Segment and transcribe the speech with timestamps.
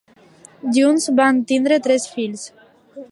[0.77, 2.51] Junts van tindre tres fills.